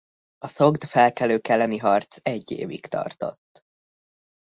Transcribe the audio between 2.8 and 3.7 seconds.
tartott.